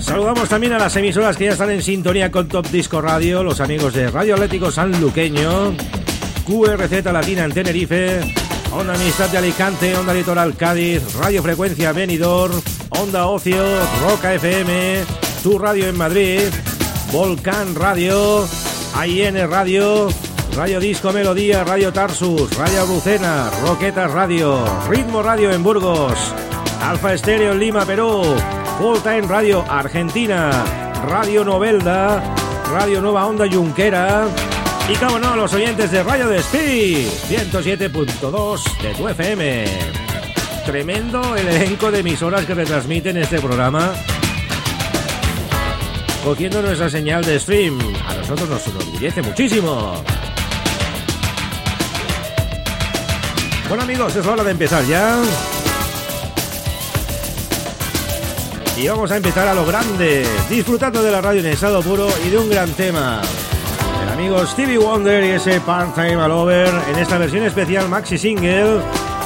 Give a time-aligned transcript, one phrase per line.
[0.00, 3.60] Saludamos también a las emisoras que ya están en sintonía con Top Disco Radio, los
[3.60, 5.72] amigos de Radio Atlético Sanluqueño,
[6.44, 8.20] QRZ Latina en Tenerife,
[8.72, 13.62] Onda Amistad de Alicante, Onda Litoral Cádiz, Radio Frecuencia Benidorm, Onda Ocio,
[14.02, 15.04] Roca FM,
[15.44, 16.42] Tu Radio en Madrid,
[17.12, 18.48] Volcán Radio,
[18.94, 20.08] AIN Radio,
[20.56, 26.18] Radio Disco Melodía, Radio Tarsus, Radio Brucena, Roquetas Radio, Ritmo Radio en Burgos,
[26.82, 28.22] Alfa Estéreo en Lima, Perú,
[28.78, 30.50] Full Time Radio Argentina,
[31.06, 32.22] Radio Novelda,
[32.70, 34.26] Radio Nueva Onda Junquera
[34.88, 39.64] y, como no, los oyentes de Radio Despí, 107.2 de tu FM.
[40.66, 43.92] Tremendo el elenco de emisoras que retransmiten este programa
[46.24, 47.78] cogiendo nuestra señal de stream.
[48.30, 49.94] Nosotros nos enorgullece muchísimo.
[53.68, 55.20] Bueno amigos, es hora de empezar ya.
[58.76, 62.30] Y vamos a empezar a lo grande, disfrutando de la radio en estado puro y
[62.30, 63.20] de un gran tema.
[64.04, 68.80] El amigo Stevie Wonder y ese Part-Time All Over en esta versión especial maxi single,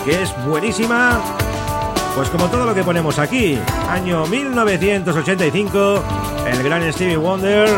[0.06, 1.21] que es buenísima.
[2.16, 3.59] Pues como todo lo que ponemos aquí,
[3.91, 6.03] año 1985,
[6.50, 7.69] el gran Stevie Wonder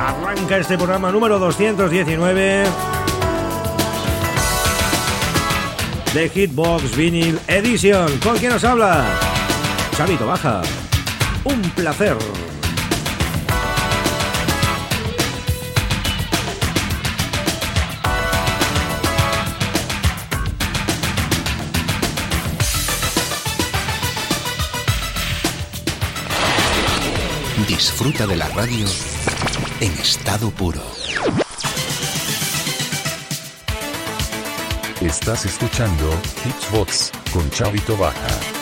[0.00, 2.64] arranca este programa número 219
[6.14, 8.18] de Hitbox Vinyl Edition.
[8.18, 9.04] ¿Con quién nos habla?
[9.96, 10.62] Chavito Baja.
[11.44, 12.16] Un placer.
[27.68, 28.86] Disfruta de la radio
[29.80, 30.82] en estado puro.
[35.00, 36.12] Estás escuchando
[36.44, 38.60] Hitsbox con Chavito Baja.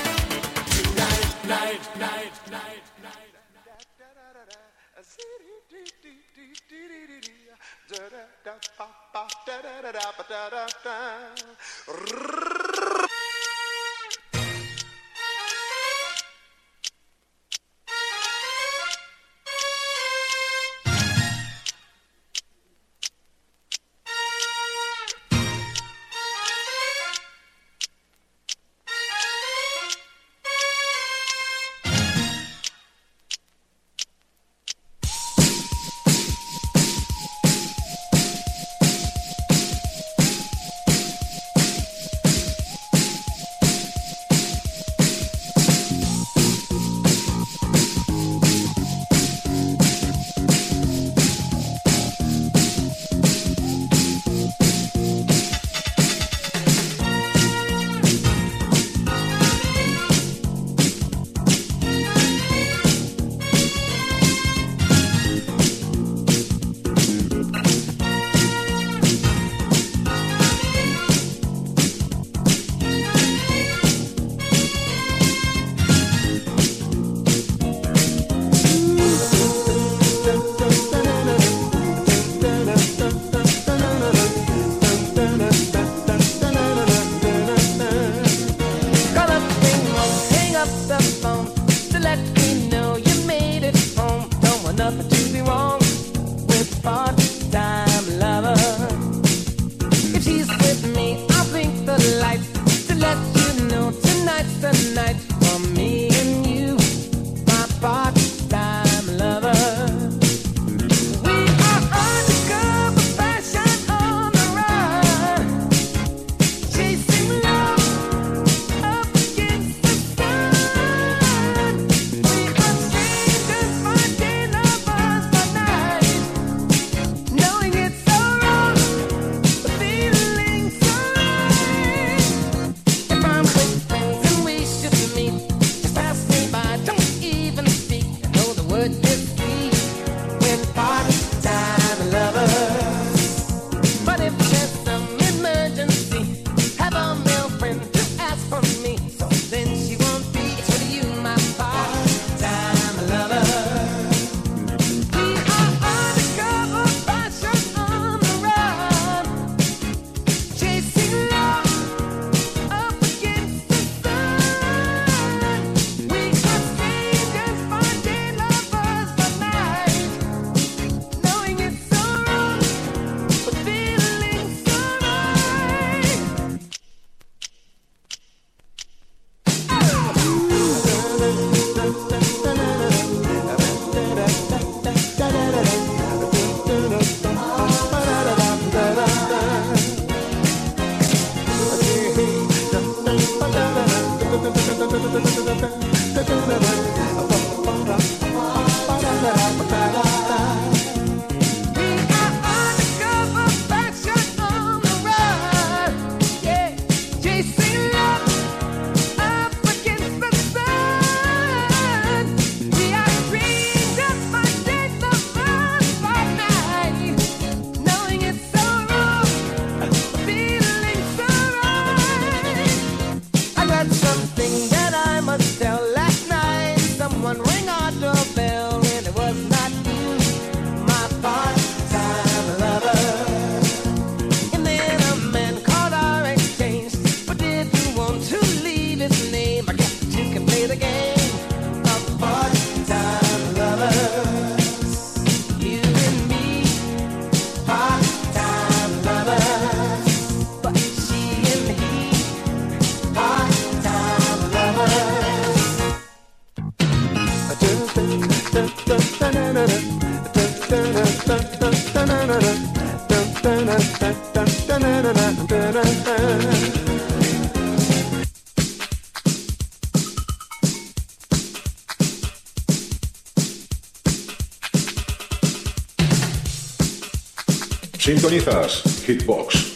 [278.48, 279.67] Sintonizas Hitbox.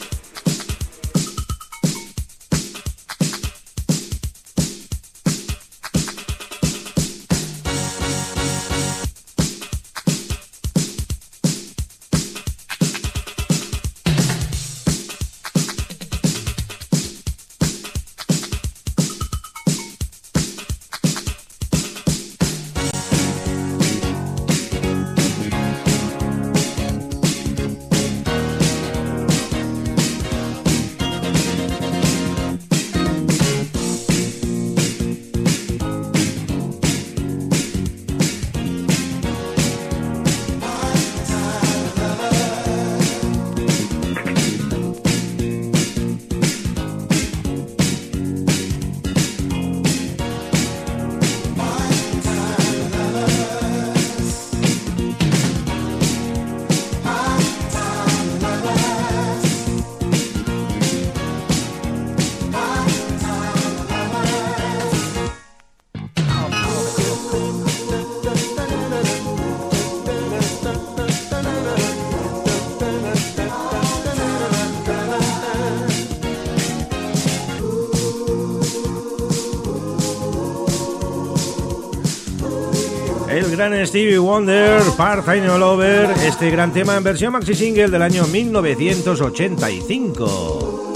[83.68, 88.26] Gran Stevie Wonder, Part-Time All Over, este gran tema en versión maxi single del año
[88.26, 90.92] 1985.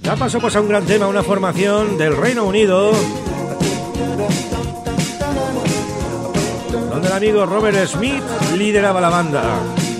[0.00, 2.92] Ya pasó pues a un gran tema, una formación del Reino Unido,
[6.88, 8.22] donde el amigo Robert Smith
[8.56, 9.42] lideraba la banda.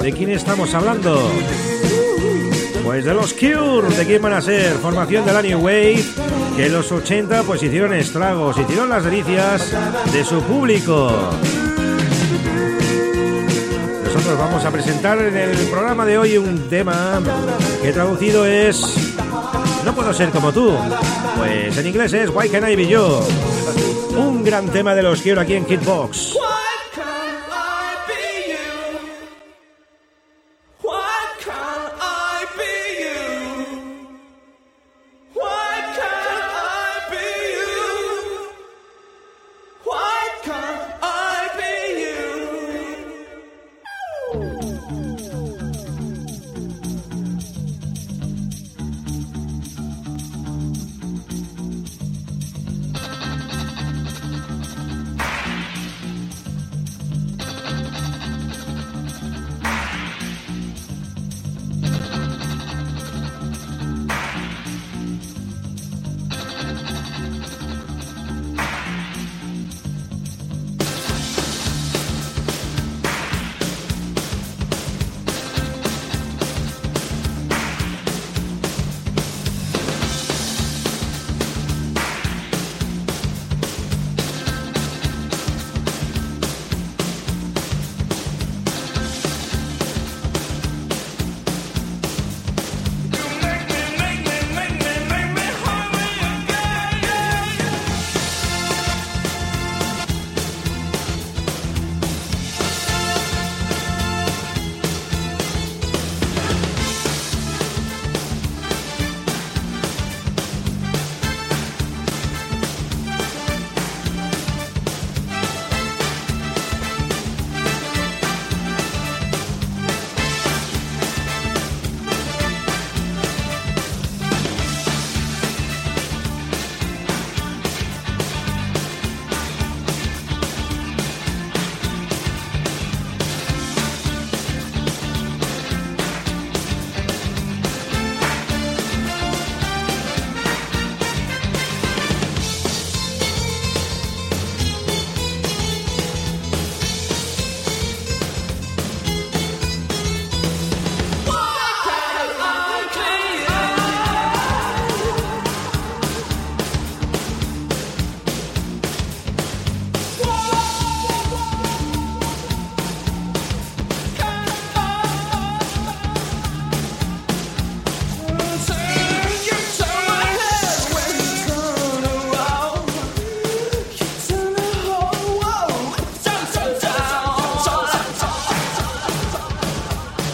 [0.00, 1.18] ¿De quién estamos hablando?
[2.82, 4.74] Pues de los Cure, ¿de quién van a ser?
[4.74, 6.04] Formación de la New Wave,
[6.56, 9.72] que en los 80 pues hicieron estragos, hicieron las delicias
[10.12, 11.12] de su público.
[14.04, 17.20] Nosotros vamos a presentar en el programa de hoy un tema
[17.82, 19.14] que traducido es
[19.84, 20.76] No puedo ser como tú.
[21.38, 23.20] Pues en inglés es Why Can I Be You.
[24.16, 26.36] Un gran tema de los Cure aquí en Kidbox.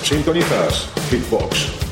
[0.09, 1.88] Sintonizas Hitbox.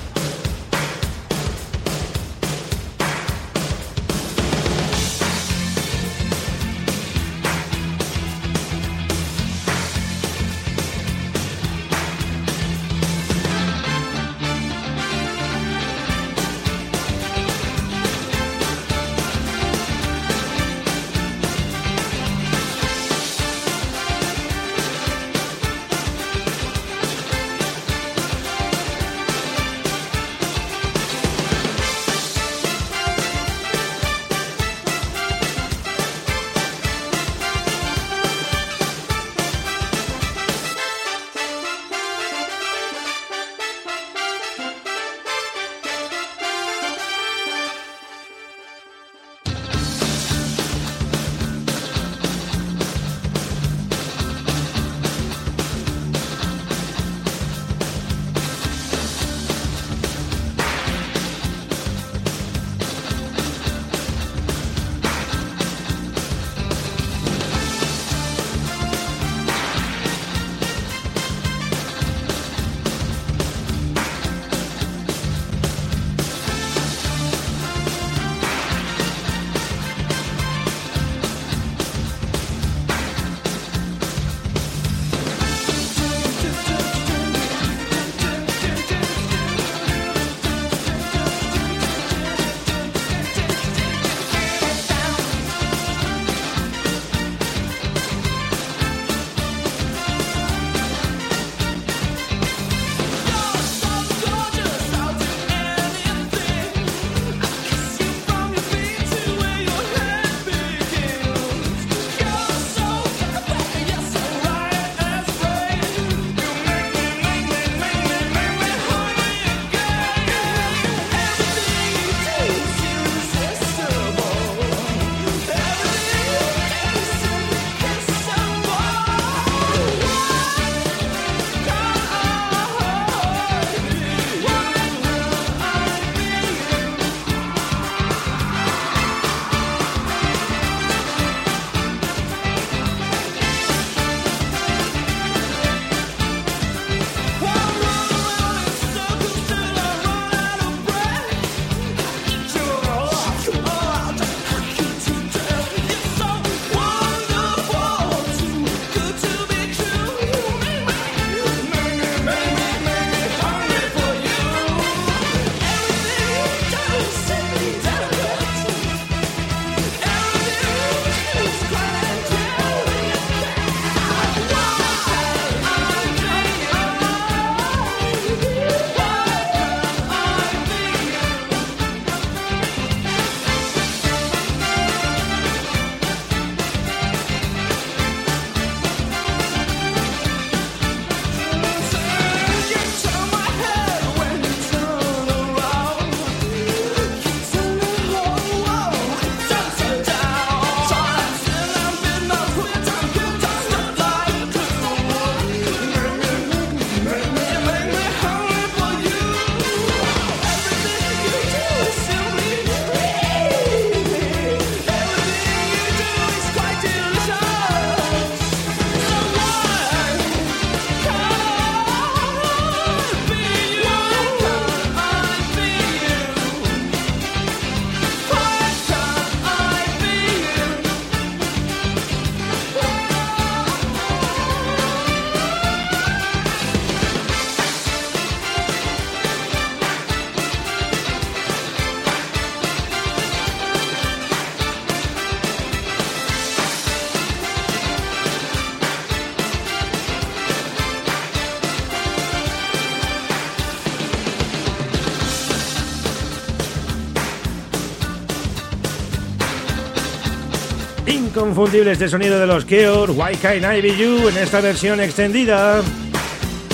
[261.57, 265.81] Inconfundible este sonido de los Cure, Why Can't I Be You en esta versión extendida,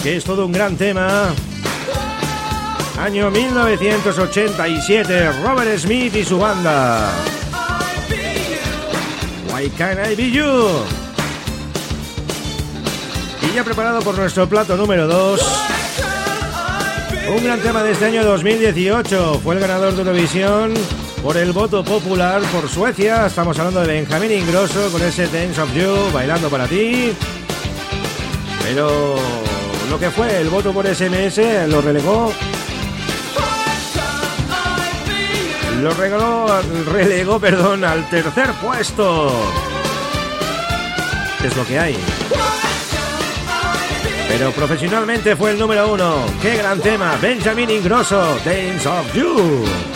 [0.02, 1.32] que es todo un gran tema.
[2.98, 7.12] Año 1987, Robert Smith y su banda.
[9.54, 10.66] Why Can't I Be You.
[13.40, 15.40] Y ya preparado por nuestro plato número 2.
[17.36, 19.42] Un gran tema de este año 2018.
[19.44, 20.74] Fue el ganador de Eurovisión
[21.22, 23.26] por el voto popular por Suecia.
[23.26, 27.12] Estamos hablando de Benjamín Ingrosso con ese Dance of You bailando para ti.
[28.64, 29.16] Pero
[29.88, 32.32] lo que fue el voto por SMS lo relegó.
[35.80, 36.60] Lo regaló,
[36.92, 39.32] relegó, perdón, al tercer puesto.
[41.44, 41.96] Es lo que hay.
[44.28, 46.24] Pero profesionalmente fue el número uno.
[46.40, 47.16] ¡Qué gran tema!
[47.20, 49.91] Benjamin Ingrosso, Dance of You.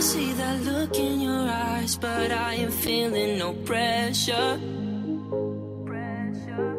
[0.00, 4.58] I see that look in your eyes, but I am feeling no pressure.
[5.84, 6.76] pressure.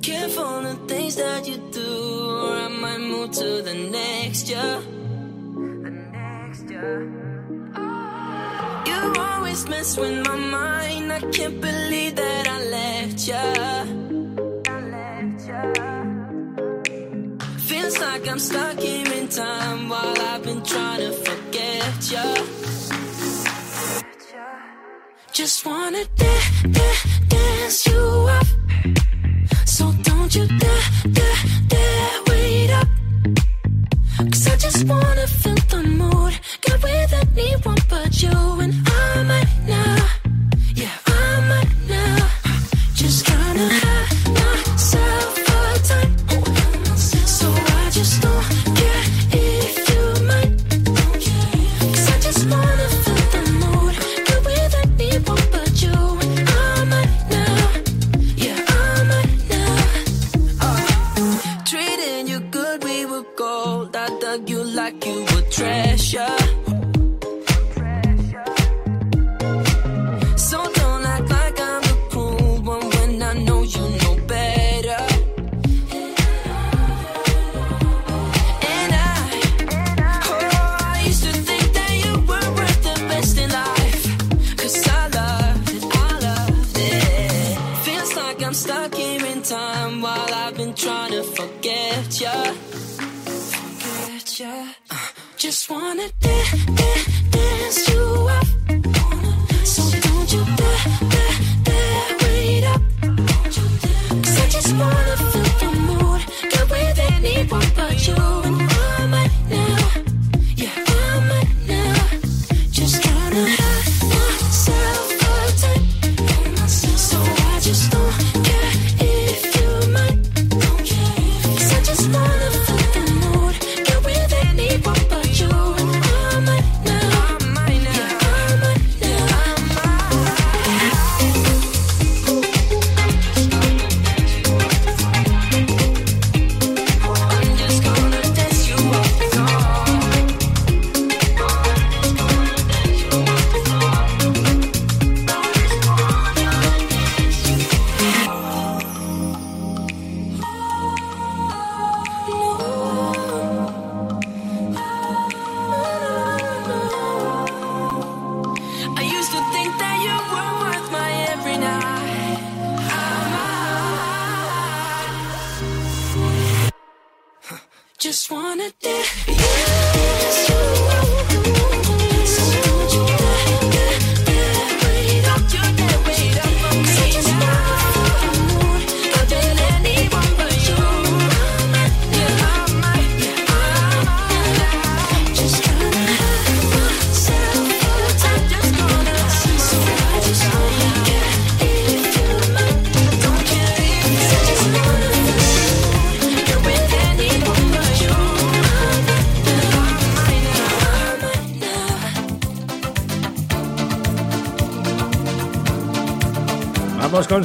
[0.00, 4.80] Careful the things that you do, or I might move to the next year.
[5.84, 7.12] The next year.
[7.76, 8.84] Oh.
[8.86, 11.12] You always mess with my mind.
[11.12, 13.44] I can't believe that I left you.
[14.72, 15.62] I left you.
[17.68, 22.28] Feels like I'm stuck in time while I've been trying to forget you.
[25.32, 28.02] Just wanna da- da- dance you
[28.38, 28.46] up.
[29.66, 32.88] So don't you dare, dare, dare wait up.
[34.30, 36.34] Cause I just wanna feel the mood.
[36.62, 38.93] Get with anyone but you and I.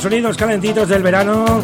[0.10, 1.64] sonidos calentitos del verano.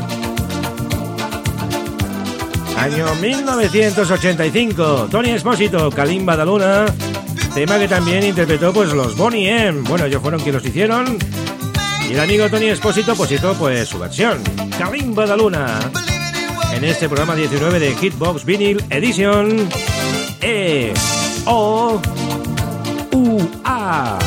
[2.77, 5.07] Año 1985.
[5.09, 6.85] Tony Espósito, Kalimba da Luna.
[7.55, 9.81] Tema que también interpretó pues los Bonnie M.
[9.89, 11.17] Bueno, ellos fueron quienes los hicieron.
[12.07, 14.43] Y el amigo Tony Espósito pues, positó pues su versión.
[14.77, 15.79] Kalimba da Luna.
[16.71, 19.67] En este programa 19 de Hitbox Vinyl Edition.
[20.41, 20.93] E.
[21.47, 21.99] O.
[23.11, 23.41] U.
[23.63, 24.19] A.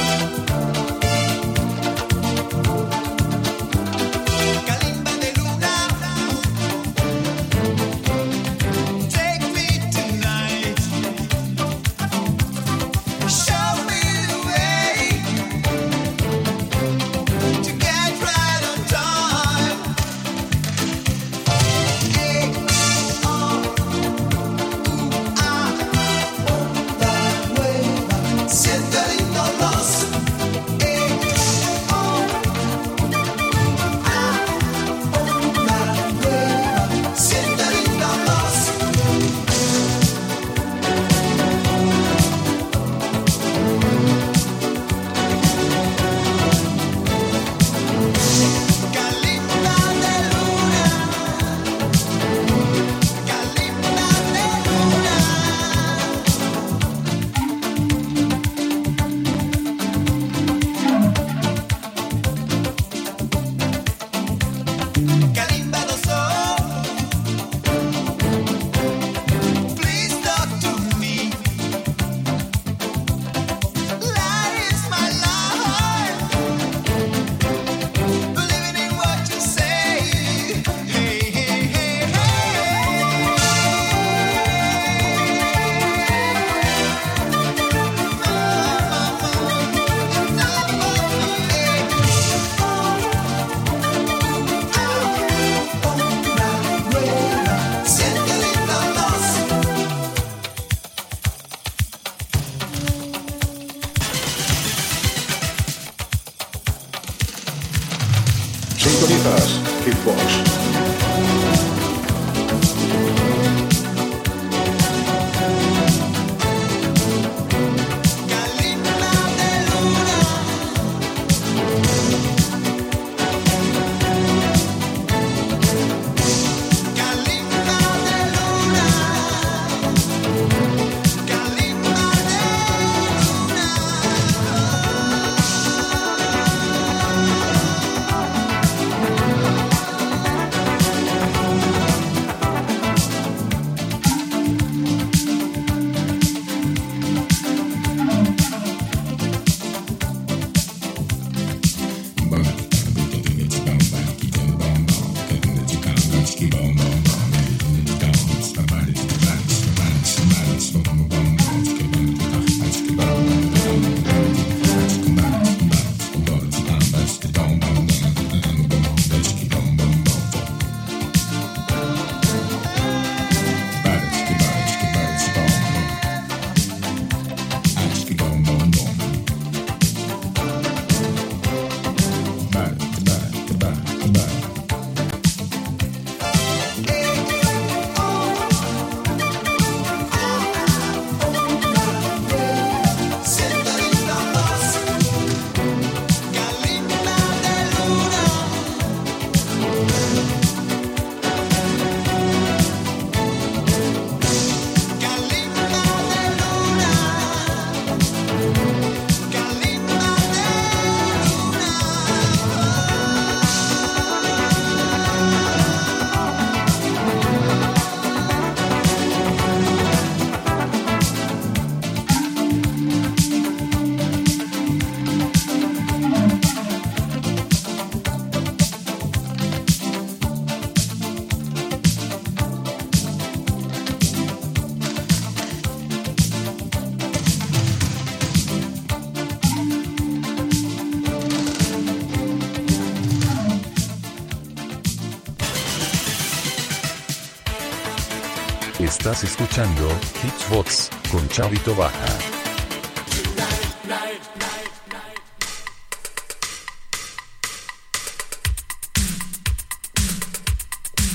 [249.18, 249.88] Estás escuchando
[250.22, 252.06] Hitsbox con Chavito Baja.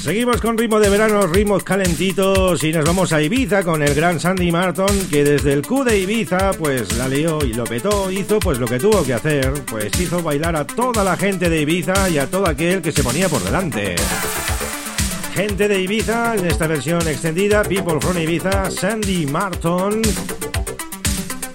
[0.01, 4.19] Seguimos con ritmo de verano, ritmos calentitos y nos vamos a Ibiza con el gran
[4.19, 8.37] Sandy Martin que desde el Q de Ibiza pues la lió y lo petó, hizo
[8.39, 12.09] pues lo que tuvo que hacer, pues hizo bailar a toda la gente de Ibiza
[12.09, 13.95] y a todo aquel que se ponía por delante.
[15.33, 20.03] Gente de Ibiza, en esta versión extendida, People from Ibiza, Sandy Martin.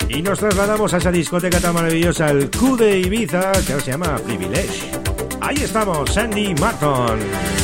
[0.08, 3.90] Y nos trasladamos a esa discoteca tan maravillosa, el Q de Ibiza, que ahora se
[3.92, 4.90] llama Privilege.
[5.40, 7.57] Ahí estamos, Sandy Martin.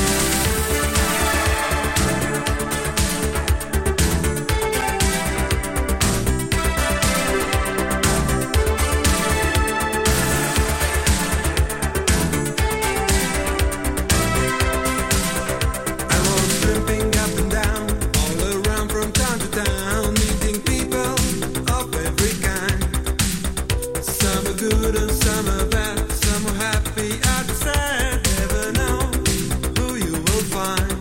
[30.55, 30.94] fine.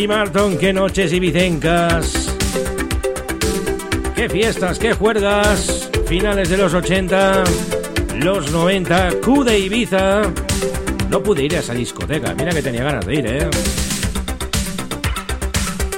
[0.00, 1.20] Sandy Martin, qué noches y.
[4.14, 5.90] Qué fiestas, qué juergas.
[6.06, 7.44] Finales de los 80,
[8.16, 10.22] los 90, Q de Ibiza.
[11.10, 13.50] No pude ir a esa discoteca, mira que tenía ganas de ir, ¿eh?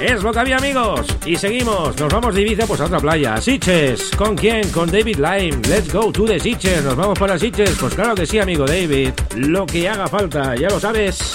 [0.01, 1.07] Es lo que había, amigos.
[1.25, 1.97] Y seguimos.
[1.97, 3.39] Nos vamos de Ibiza pues a otra playa.
[3.39, 4.11] Sitges.
[4.17, 4.67] ¿Con quién?
[4.71, 5.61] Con David Lime.
[5.69, 6.83] Let's go to the Sitges.
[6.83, 7.77] Nos vamos para Sitges.
[7.79, 9.11] Pues claro que sí, amigo David.
[9.37, 11.32] Lo que haga falta, ya lo sabes.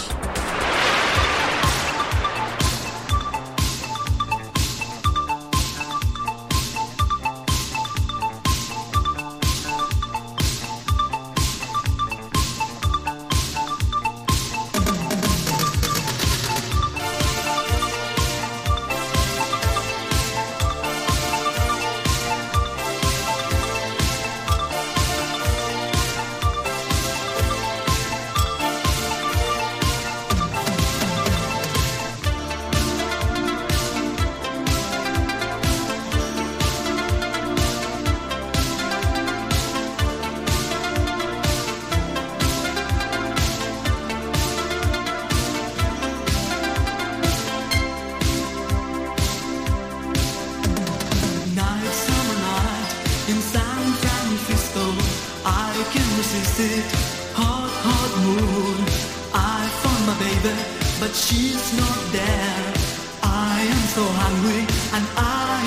[63.98, 64.62] so hungry
[64.96, 65.58] and I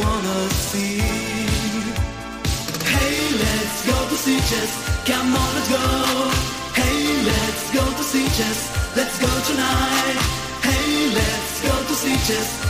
[0.00, 0.38] wanna
[0.70, 0.98] see.
[2.92, 4.72] Hey, let's go to see chess.
[5.08, 5.84] Come on, let's go.
[6.80, 8.60] Hey, let's go to see chess.
[8.98, 10.18] Let's go tonight.
[10.68, 12.65] Hey, let's go to see chess.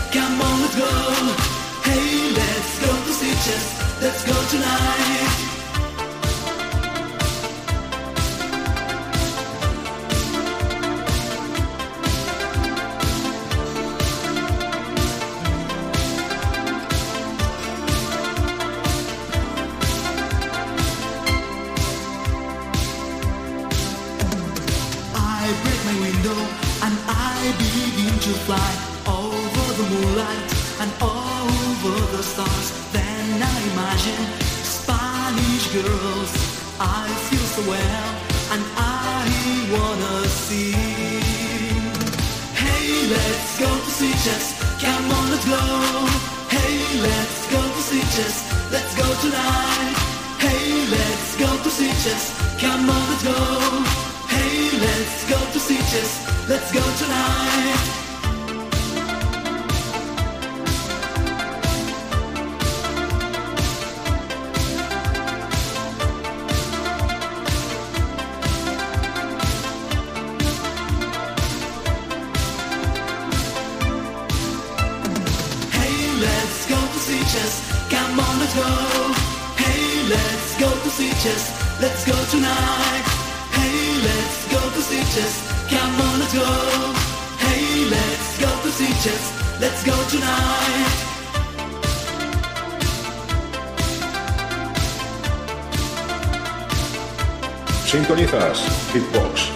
[97.97, 98.61] Sintonizas
[98.93, 99.51] Hitbox.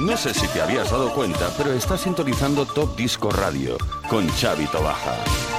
[0.00, 3.78] No sé si te habías dado cuenta, pero estás sintonizando Top Disco Radio
[4.10, 5.53] con Xavi Tobaja.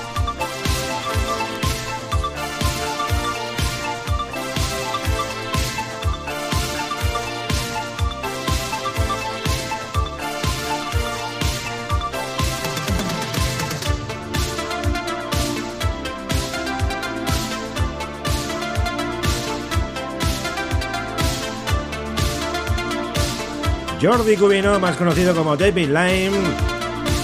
[24.06, 26.30] Jordi Cubino, más conocido como David Lime,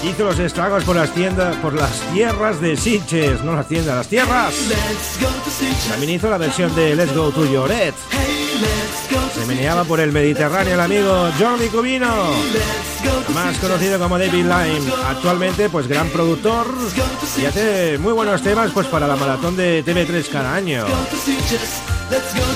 [0.04, 4.08] hizo los estragos por las tiendas, por las tierras de Sitges, no las tiendas, las
[4.08, 4.56] tierras.
[5.88, 7.94] También hizo la versión de Let's Go to Lloret.
[9.36, 12.32] Se meneaba por el Mediterráneo el amigo Jordi Cubino,
[13.32, 14.92] más conocido como David Lime.
[15.08, 16.66] Actualmente, pues gran productor
[17.40, 20.86] y hace muy buenos temas pues para la maratón de TV3 cada año.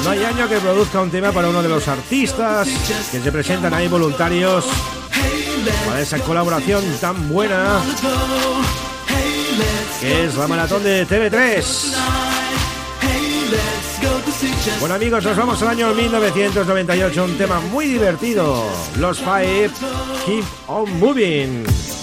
[0.04, 2.68] No hay año que produzca un tema para uno de los artistas
[3.12, 4.66] que se presentan ahí voluntarios
[5.86, 7.82] para esa colaboración tan buena
[10.00, 11.64] que es la maratón de TV3.
[14.80, 18.66] Bueno amigos, nos vamos al año 1998, un tema muy divertido,
[19.00, 19.72] los Five
[20.26, 21.95] Keep On Moving.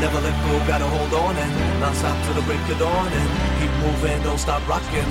[0.00, 3.28] Never let go, gotta hold on and not stop till the break of dawn and
[3.60, 5.04] keep moving, don't stop rocking.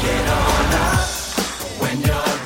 [0.00, 1.08] Get on up
[1.80, 2.39] when you're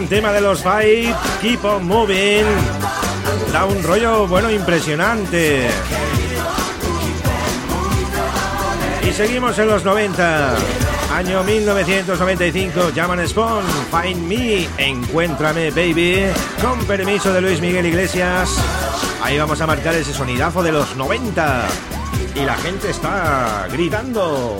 [0.00, 2.44] tema de los Fight, Keep on Moving.
[3.52, 5.68] Da un rollo, bueno, impresionante.
[9.06, 10.56] Y seguimos en los 90.
[11.14, 16.24] Año 1995, Llaman Spawn, Find Me, Encuéntrame Baby,
[16.62, 18.48] con permiso de Luis Miguel Iglesias.
[19.22, 21.66] Ahí vamos a marcar ese sonidazo de los 90.
[22.34, 24.58] Y la gente está gritando.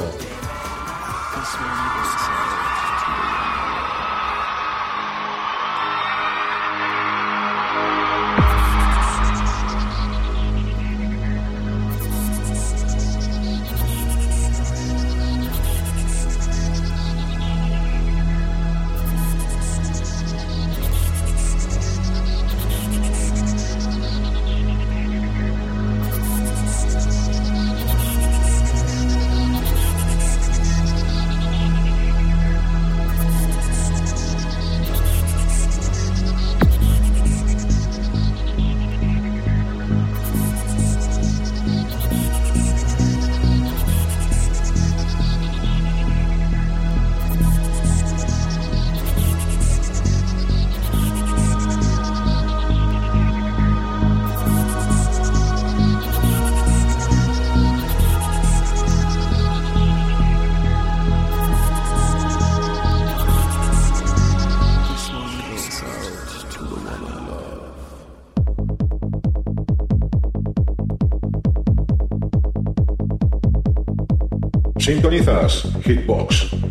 [75.12, 76.61] Hitbox.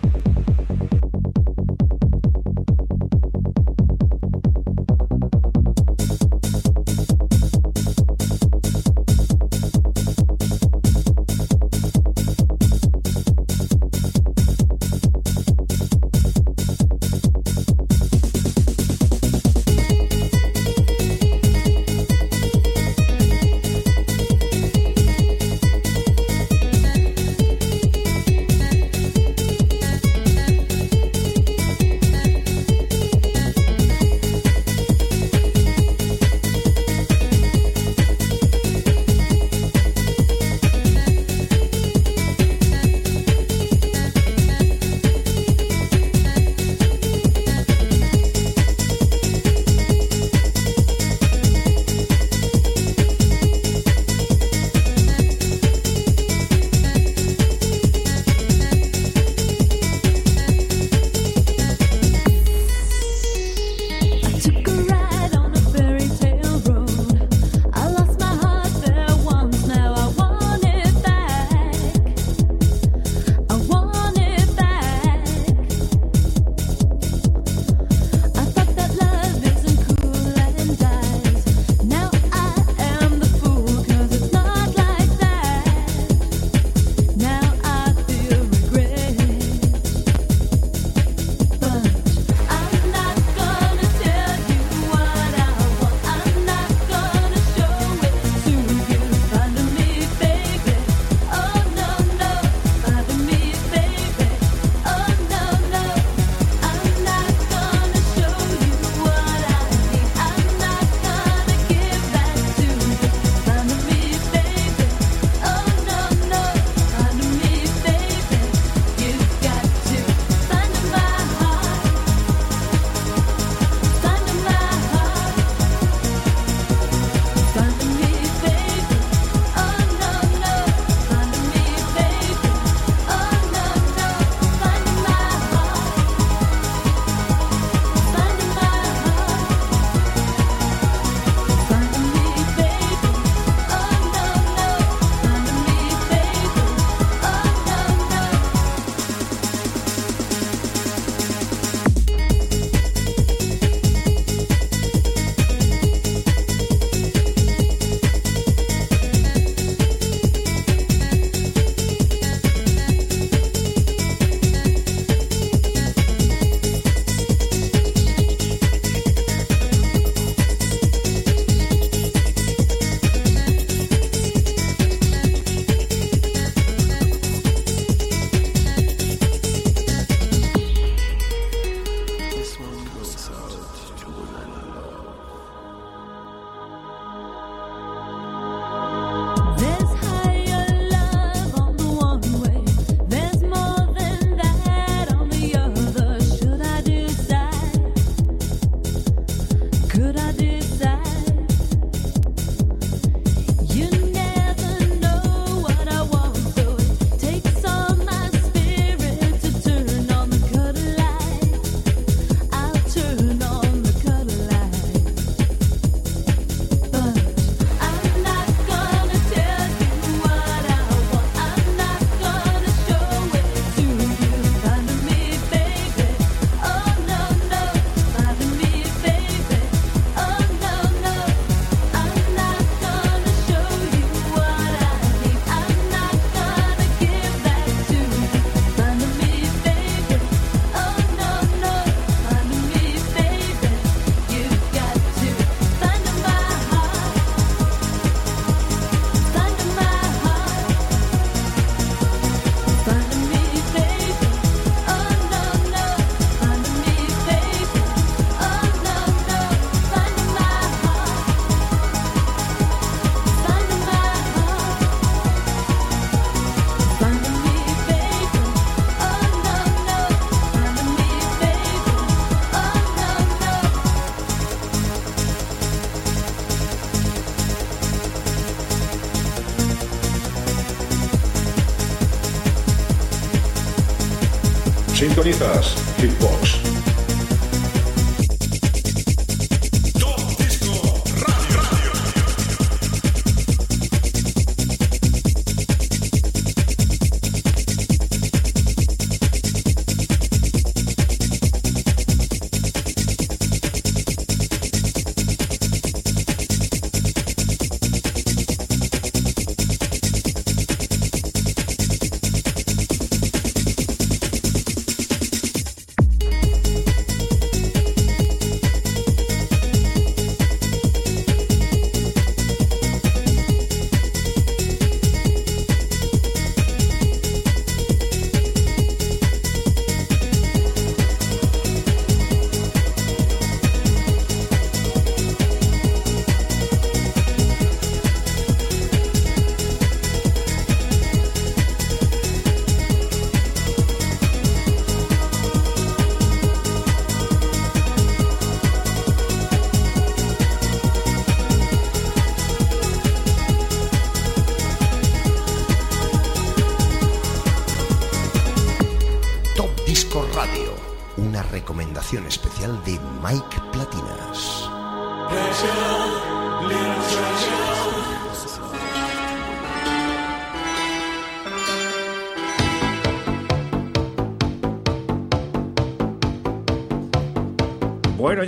[285.31, 285.80] Sintonizas Hitbox.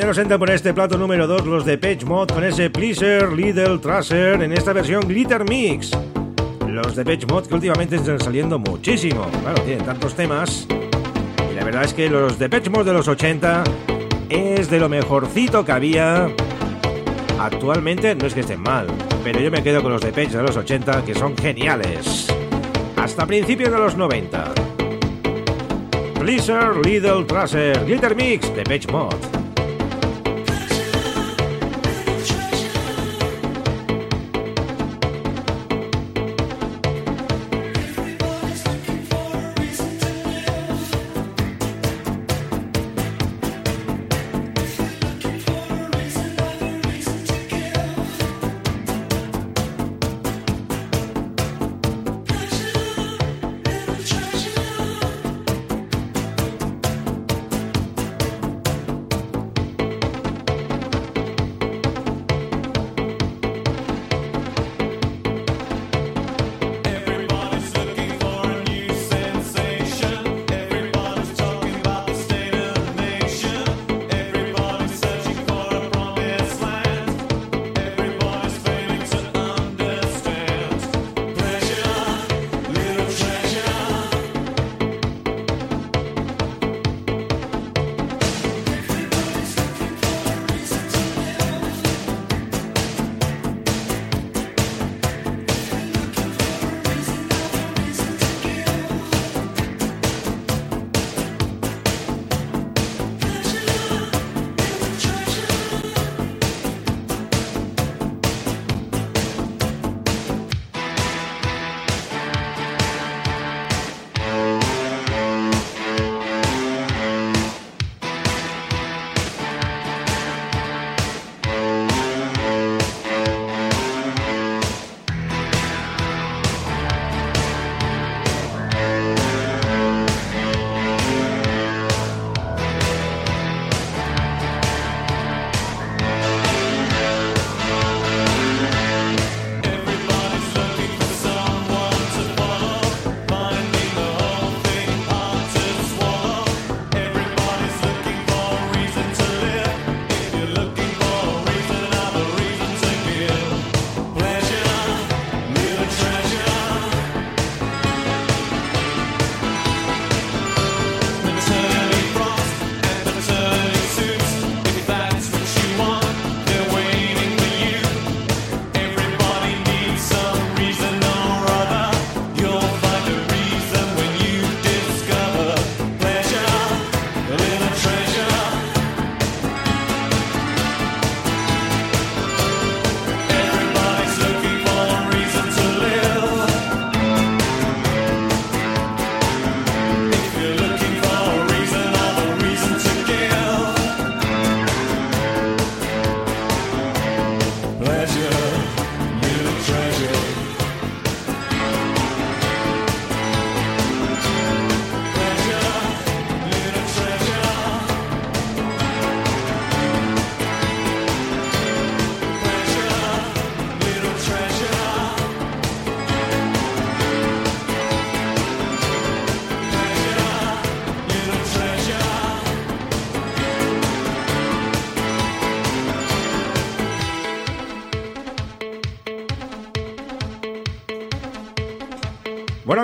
[0.06, 3.80] Nos entran por este plato número 2 los de Page Mod con ese Pleaser Lidl
[3.80, 5.90] Tracer en esta versión Glitter Mix.
[6.68, 9.26] Los de Page Mod que últimamente están saliendo muchísimo.
[9.42, 10.68] Claro, tienen tantos temas.
[11.52, 13.64] Y la verdad es que los de Page Mod de los 80
[14.30, 16.28] es de lo mejorcito que había.
[17.40, 18.86] Actualmente no es que estén mal,
[19.24, 22.28] pero yo me quedo con los de Page de los 80 que son geniales.
[22.98, 24.54] Hasta principios de los 90.
[26.20, 29.33] Blizzard Lidl Tracer Glitter Mix de Page Mod.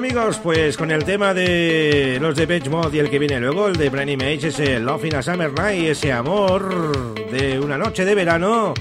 [0.10, 3.68] Amigos, pues con el tema de los de Page Mod y el que viene luego,
[3.68, 8.05] el de Brainy Mage, ese Love in a Summer Night, ese amor de una noche
[8.05, 8.74] de verano,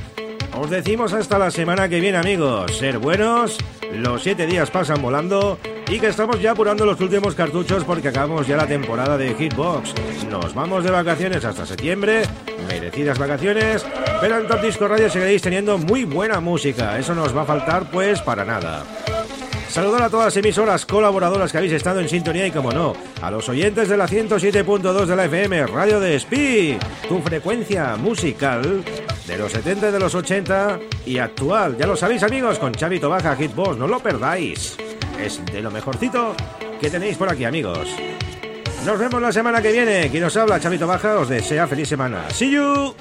[0.58, 3.58] os decimos hasta la semana que viene amigos, ser buenos,
[3.92, 5.58] los siete días pasan volando
[5.90, 9.92] y que estamos ya apurando los últimos cartuchos porque acabamos ya la temporada de Hitbox.
[10.30, 12.22] Nos vamos de vacaciones hasta septiembre,
[12.68, 13.84] merecidas vacaciones,
[14.22, 17.90] pero en Top Disco Radio seguiréis teniendo muy buena música, eso nos va a faltar
[17.90, 18.82] pues para nada.
[19.78, 23.30] Saludar a todas las emisoras colaboradoras que habéis estado en sintonía y, como no, a
[23.30, 26.76] los oyentes de la 107.2 de la FM, Radio de Spi,
[27.08, 28.82] tu frecuencia musical
[29.28, 31.76] de los 70 y de los 80 y actual.
[31.78, 34.76] Ya lo sabéis, amigos, con Chavito Baja Hitbox, no lo perdáis.
[35.16, 36.34] Es de lo mejorcito
[36.80, 37.88] que tenéis por aquí, amigos.
[38.84, 40.10] Nos vemos la semana que viene.
[40.10, 42.28] Quien os habla, Chavito Baja, os desea feliz semana.
[42.30, 42.96] See you.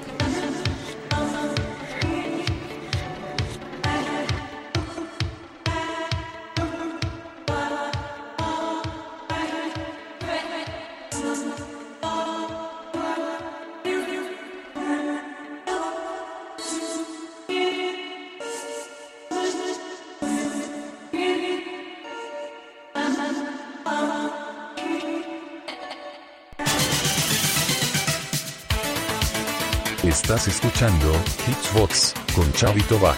[30.78, 31.11] Escuchando
[31.47, 33.17] Hitsbox con Chavito Baja.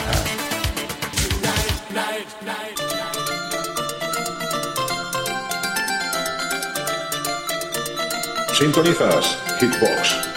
[8.54, 10.29] Sintonizas Hitbox.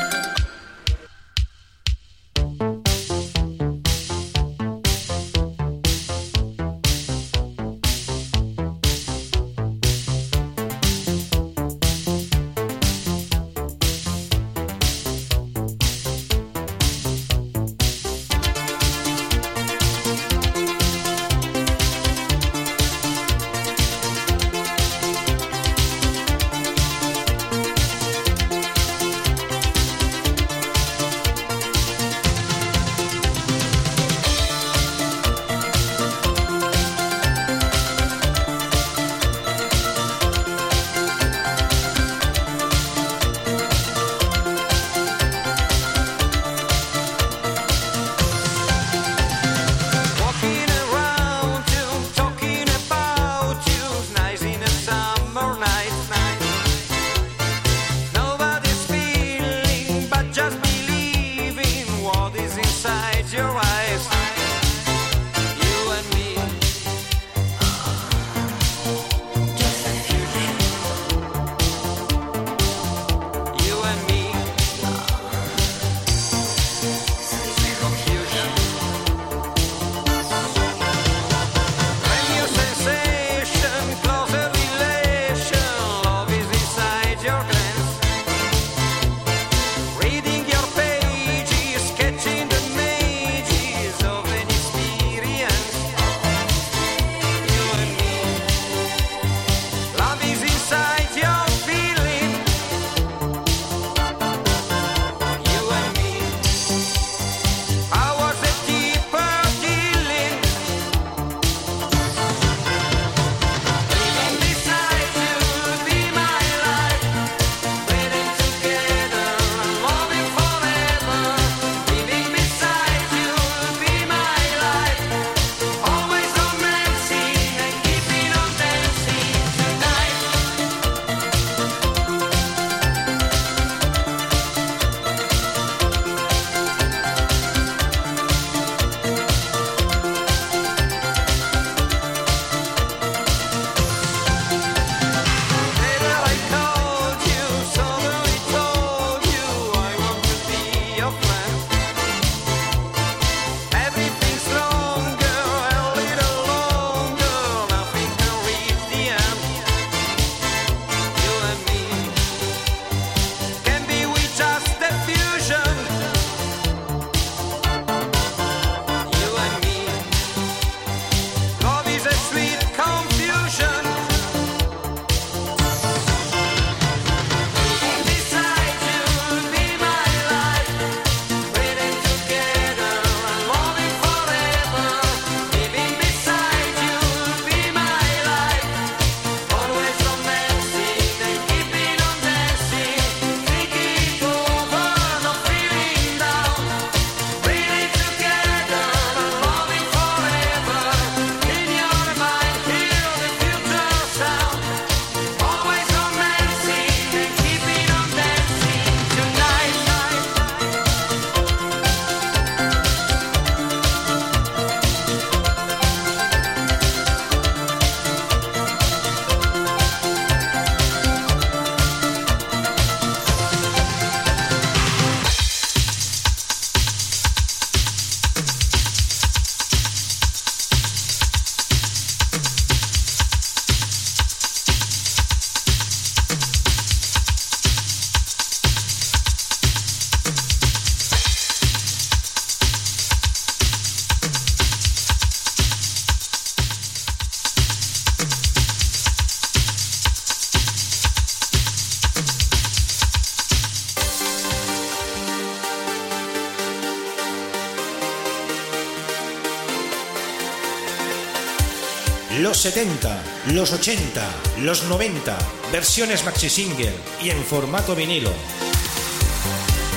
[262.75, 264.27] 70, los 80,
[264.62, 265.37] los 90,
[265.70, 266.91] versiones maxi single
[267.23, 268.33] y en formato vinilo.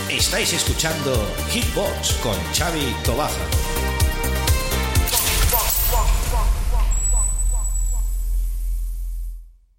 [0.09, 3.54] Estáis escuchando Hitbox con Xavi Tobaja.